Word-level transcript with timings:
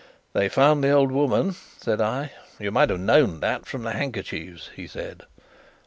"They 0.33 0.49
found 0.49 0.83
the 0.83 0.89
old 0.89 1.11
woman," 1.11 1.53
said 1.77 2.01
I. 2.01 2.31
"You 2.57 2.71
might 2.71 2.89
have 2.89 2.99
known 2.99 3.39
that 3.41 3.67
from 3.67 3.83
the 3.83 3.91
handkerchiefs," 3.91 4.71
he 4.75 4.87
said. 4.87 5.25